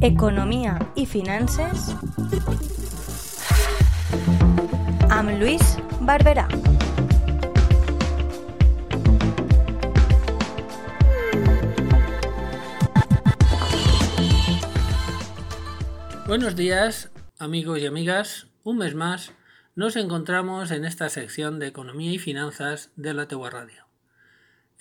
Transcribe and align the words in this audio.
Economia 0.00 0.74
i 0.96 1.06
finances 1.06 1.88
amb 5.08 5.30
Lluís 5.40 5.76
Barberà. 6.00 6.48
Buenos 16.26 16.56
días, 16.56 17.10
amigos 17.38 17.78
y 17.78 17.86
amigas. 17.86 18.48
Un 18.62 18.78
mes 18.78 18.94
más 18.94 19.32
nos 19.76 19.96
encontramos 19.96 20.70
en 20.70 20.84
esta 20.84 21.08
sección 21.08 21.58
de 21.58 21.68
Economía 21.68 22.12
y 22.12 22.18
Finanzas 22.18 22.90
de 22.96 23.14
la 23.14 23.28
Tegua 23.28 23.50
Radio. 23.50 23.83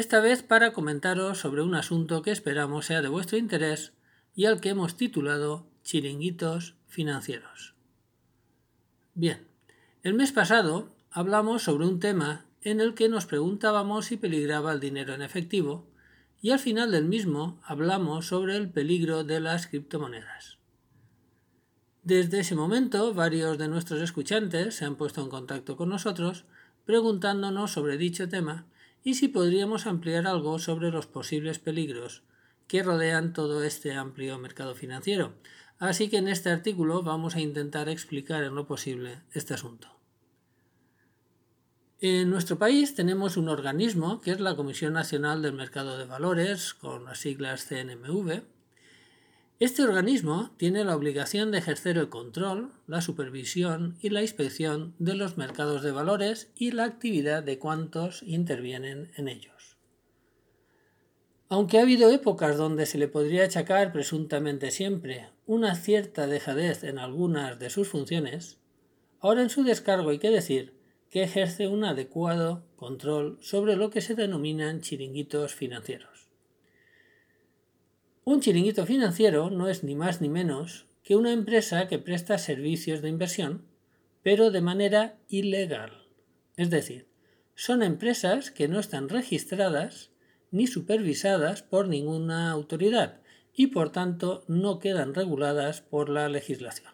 Esta 0.00 0.20
vez 0.20 0.42
para 0.42 0.72
comentaros 0.72 1.36
sobre 1.36 1.60
un 1.60 1.74
asunto 1.74 2.22
que 2.22 2.30
esperamos 2.30 2.86
sea 2.86 3.02
de 3.02 3.08
vuestro 3.08 3.36
interés 3.36 3.92
y 4.34 4.46
al 4.46 4.62
que 4.62 4.70
hemos 4.70 4.96
titulado 4.96 5.66
Chiringuitos 5.84 6.74
Financieros. 6.86 7.74
Bien, 9.12 9.46
el 10.02 10.14
mes 10.14 10.32
pasado 10.32 10.88
hablamos 11.10 11.64
sobre 11.64 11.84
un 11.84 12.00
tema 12.00 12.46
en 12.62 12.80
el 12.80 12.94
que 12.94 13.10
nos 13.10 13.26
preguntábamos 13.26 14.06
si 14.06 14.16
peligraba 14.16 14.72
el 14.72 14.80
dinero 14.80 15.12
en 15.12 15.20
efectivo 15.20 15.86
y 16.40 16.52
al 16.52 16.60
final 16.60 16.92
del 16.92 17.04
mismo 17.04 17.60
hablamos 17.62 18.26
sobre 18.26 18.56
el 18.56 18.70
peligro 18.70 19.22
de 19.22 19.40
las 19.40 19.66
criptomonedas. 19.66 20.56
Desde 22.04 22.40
ese 22.40 22.54
momento, 22.54 23.12
varios 23.12 23.58
de 23.58 23.68
nuestros 23.68 24.00
escuchantes 24.00 24.76
se 24.76 24.86
han 24.86 24.96
puesto 24.96 25.20
en 25.20 25.28
contacto 25.28 25.76
con 25.76 25.90
nosotros 25.90 26.46
preguntándonos 26.86 27.72
sobre 27.72 27.98
dicho 27.98 28.30
tema 28.30 28.64
y 29.02 29.14
si 29.14 29.28
podríamos 29.28 29.86
ampliar 29.86 30.26
algo 30.26 30.58
sobre 30.58 30.90
los 30.90 31.06
posibles 31.06 31.58
peligros 31.58 32.22
que 32.66 32.82
rodean 32.82 33.32
todo 33.32 33.64
este 33.64 33.94
amplio 33.94 34.38
mercado 34.38 34.74
financiero. 34.74 35.34
Así 35.78 36.08
que 36.08 36.18
en 36.18 36.28
este 36.28 36.50
artículo 36.50 37.02
vamos 37.02 37.34
a 37.34 37.40
intentar 37.40 37.88
explicar 37.88 38.44
en 38.44 38.54
lo 38.54 38.66
posible 38.66 39.22
este 39.32 39.54
asunto. 39.54 39.88
En 42.02 42.30
nuestro 42.30 42.58
país 42.58 42.94
tenemos 42.94 43.36
un 43.36 43.48
organismo 43.48 44.20
que 44.20 44.30
es 44.30 44.40
la 44.40 44.56
Comisión 44.56 44.92
Nacional 44.92 45.42
del 45.42 45.52
Mercado 45.52 45.98
de 45.98 46.06
Valores, 46.06 46.72
con 46.72 47.04
las 47.04 47.18
siglas 47.18 47.66
CNMV, 47.66 48.42
este 49.60 49.82
organismo 49.82 50.52
tiene 50.56 50.84
la 50.84 50.96
obligación 50.96 51.50
de 51.50 51.58
ejercer 51.58 51.98
el 51.98 52.08
control, 52.08 52.72
la 52.86 53.02
supervisión 53.02 53.98
y 54.00 54.08
la 54.08 54.22
inspección 54.22 54.94
de 54.98 55.12
los 55.12 55.36
mercados 55.36 55.82
de 55.82 55.92
valores 55.92 56.50
y 56.56 56.70
la 56.70 56.84
actividad 56.84 57.42
de 57.42 57.58
cuantos 57.58 58.22
intervienen 58.22 59.12
en 59.16 59.28
ellos. 59.28 59.76
Aunque 61.50 61.78
ha 61.78 61.82
habido 61.82 62.10
épocas 62.10 62.56
donde 62.56 62.86
se 62.86 62.96
le 62.96 63.06
podría 63.06 63.44
achacar 63.44 63.92
presuntamente 63.92 64.70
siempre 64.70 65.28
una 65.44 65.74
cierta 65.74 66.26
dejadez 66.26 66.82
en 66.82 66.98
algunas 66.98 67.58
de 67.58 67.68
sus 67.68 67.86
funciones, 67.86 68.56
ahora 69.20 69.42
en 69.42 69.50
su 69.50 69.62
descargo 69.62 70.08
hay 70.08 70.18
que 70.18 70.30
decir 70.30 70.72
que 71.10 71.22
ejerce 71.22 71.68
un 71.68 71.84
adecuado 71.84 72.64
control 72.76 73.36
sobre 73.42 73.76
lo 73.76 73.90
que 73.90 74.00
se 74.00 74.14
denominan 74.14 74.80
chiringuitos 74.80 75.54
financieros. 75.54 76.29
Un 78.30 78.40
chiringuito 78.40 78.86
financiero 78.86 79.50
no 79.50 79.68
es 79.68 79.82
ni 79.82 79.96
más 79.96 80.20
ni 80.20 80.28
menos 80.28 80.86
que 81.02 81.16
una 81.16 81.32
empresa 81.32 81.88
que 81.88 81.98
presta 81.98 82.38
servicios 82.38 83.02
de 83.02 83.08
inversión, 83.08 83.66
pero 84.22 84.52
de 84.52 84.60
manera 84.60 85.18
ilegal. 85.28 86.06
Es 86.56 86.70
decir, 86.70 87.08
son 87.56 87.82
empresas 87.82 88.52
que 88.52 88.68
no 88.68 88.78
están 88.78 89.08
registradas 89.08 90.12
ni 90.52 90.68
supervisadas 90.68 91.64
por 91.64 91.88
ninguna 91.88 92.52
autoridad 92.52 93.20
y 93.52 93.66
por 93.66 93.90
tanto 93.90 94.44
no 94.46 94.78
quedan 94.78 95.12
reguladas 95.12 95.80
por 95.80 96.08
la 96.08 96.28
legislación. 96.28 96.92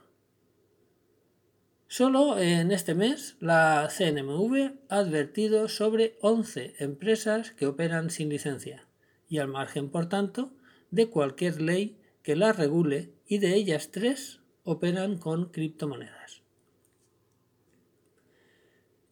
Solo 1.86 2.38
en 2.38 2.72
este 2.72 2.94
mes 2.94 3.36
la 3.40 3.90
CNMV 3.94 4.72
ha 4.88 4.96
advertido 4.96 5.68
sobre 5.68 6.16
11 6.22 6.76
empresas 6.78 7.50
que 7.50 7.66
operan 7.66 8.08
sin 8.08 8.30
licencia 8.30 8.88
y 9.28 9.36
al 9.36 9.48
margen, 9.48 9.90
por 9.90 10.08
tanto, 10.08 10.56
de 10.96 11.08
cualquier 11.08 11.60
ley 11.62 11.98
que 12.22 12.34
las 12.34 12.56
regule 12.56 13.12
y 13.28 13.38
de 13.38 13.54
ellas 13.54 13.90
tres 13.92 14.40
operan 14.64 15.18
con 15.18 15.50
criptomonedas. 15.50 16.42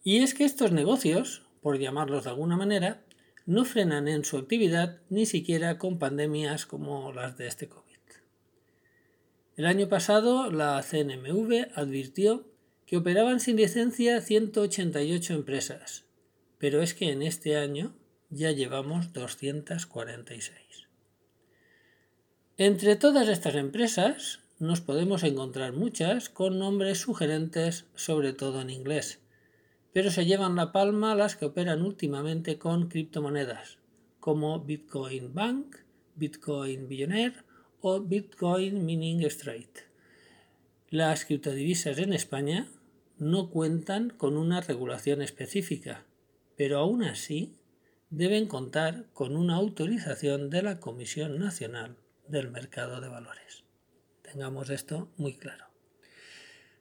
Y 0.03 0.19
es 0.19 0.35
que 0.35 0.45
estos 0.45 0.73
negocios, 0.73 1.47
por 1.63 1.79
llamarlos 1.79 2.25
de 2.25 2.31
alguna 2.31 2.57
manera, 2.57 3.05
no 3.47 3.65
frenan 3.65 4.09
en 4.09 4.25
su 4.25 4.39
actividad 4.39 5.01
ni 5.11 5.27
siquiera 5.27 5.79
con 5.79 5.99
pandemias 5.99 6.67
como 6.67 7.13
las 7.13 7.37
de 7.37 7.47
este 7.47 7.69
COVID. 7.69 7.85
El 9.57 9.67
año 9.67 9.89
pasado 9.89 10.51
la 10.51 10.83
CNMV 10.83 11.69
advirtió 11.75 12.49
que 12.87 12.97
operaban 12.97 13.41
sin 13.41 13.57
licencia 13.57 14.21
188 14.21 15.35
empresas, 15.35 16.07
pero 16.59 16.83
es 16.83 16.95
que 16.95 17.13
en 17.13 17.23
este 17.23 17.57
año 17.57 17.95
ya 18.31 18.51
llevamos 18.51 19.13
246. 19.13 20.84
Entre 22.57 22.95
todas 22.95 23.29
estas 23.29 23.57
empresas 23.57 24.39
nos 24.61 24.81
podemos 24.81 25.25
encontrar 25.25 25.73
muchas 25.73 26.29
con 26.29 26.61
nombres 26.61 26.99
sugerentes, 26.99 27.87
sobre 27.97 28.33
todo 28.33 28.61
en 28.61 28.71
inglés, 28.71 29.19
pero 29.93 30.13
se 30.13 30.25
llevan 30.25 30.55
la 30.55 30.71
palma 30.71 31.17
las 31.17 31.35
que 31.35 31.47
operan 31.47 31.83
últimamente 31.83 32.57
con 32.57 32.87
criptomonedas, 32.87 33.79
como 34.21 34.61
Bitcoin 34.61 35.35
Bank, 35.35 35.79
Bitcoin 36.15 36.87
Billionaire 36.87 37.35
o 37.81 38.01
Bitcoin 38.01 38.87
Mining 38.87 39.25
Straight. 39.25 39.79
Las 40.91 41.25
criptodivisas 41.25 41.99
en 41.99 42.13
España 42.13 42.69
no 43.19 43.51
cuentan 43.51 44.11
con 44.11 44.37
una 44.37 44.61
regulación 44.61 45.23
específica, 45.23 46.07
pero 46.57 46.79
aún 46.79 47.03
así 47.03 47.57
deben 48.11 48.47
contar 48.47 49.07
con 49.13 49.37
una 49.37 49.57
autorización 49.57 50.51
de 50.51 50.63
la 50.63 50.79
Comisión 50.79 51.41
Nacional 51.41 51.97
del 52.29 52.51
mercado 52.51 53.01
de 53.01 53.09
valores. 53.09 53.65
Tengamos 54.23 54.71
esto 54.71 55.13
muy 55.17 55.35
claro. 55.35 55.67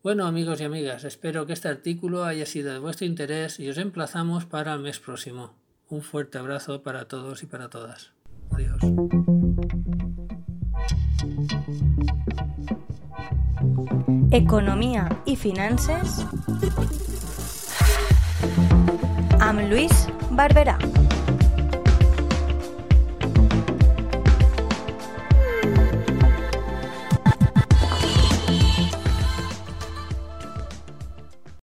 Bueno 0.02 0.26
amigos 0.26 0.60
y 0.60 0.64
amigas, 0.64 1.04
espero 1.04 1.46
que 1.46 1.54
este 1.54 1.68
artículo 1.68 2.24
haya 2.24 2.44
sido 2.44 2.72
de 2.72 2.78
vuestro 2.78 3.06
interés 3.06 3.58
y 3.58 3.70
os 3.70 3.78
emplazamos 3.78 4.44
para 4.44 4.74
el 4.74 4.80
mes 4.80 5.00
próximo. 5.00 5.54
Un 5.88 6.02
fuerte 6.02 6.36
abrazo 6.38 6.82
para 6.82 7.08
todos 7.08 7.42
y 7.42 7.46
para 7.46 7.70
todas. 7.70 8.12
Adiós. 8.50 8.80
Economia 14.34 15.04
i 15.30 15.36
finances 15.38 16.16
amb 19.38 19.62
Lluís 19.70 20.08
Barberà. 20.34 20.74